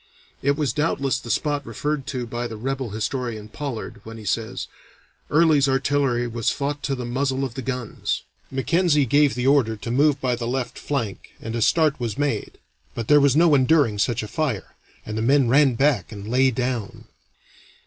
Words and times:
It 0.41 0.57
was 0.57 0.73
doubtless 0.73 1.19
the 1.19 1.29
spot 1.29 1.63
referred 1.63 2.07
to 2.07 2.25
by 2.25 2.47
the 2.47 2.57
rebel 2.57 2.89
historian, 2.89 3.49
Pollard, 3.49 4.01
when 4.03 4.17
he 4.17 4.25
says, 4.25 4.65
'Early's 5.29 5.69
artillery 5.69 6.25
was 6.27 6.49
fought 6.49 6.81
to 6.85 6.95
the 6.95 7.05
muzzle 7.05 7.43
of 7.45 7.53
the 7.53 7.61
guns.' 7.61 8.23
Mackenzie 8.49 9.05
gave 9.05 9.35
the 9.35 9.45
order 9.45 9.75
to 9.75 9.91
move 9.91 10.19
by 10.19 10.35
the 10.35 10.47
left 10.47 10.79
flank 10.79 11.33
and 11.39 11.55
a 11.55 11.61
start 11.61 11.99
was 11.99 12.17
made, 12.17 12.57
but 12.95 13.09
there 13.09 13.21
was 13.21 13.35
no 13.35 13.53
enduring 13.53 13.99
such 13.99 14.23
a 14.23 14.27
fire, 14.27 14.73
and 15.05 15.19
the 15.19 15.21
men 15.21 15.47
ran 15.49 15.75
back 15.75 16.11
and 16.11 16.27
lay 16.27 16.49
down. 16.49 17.05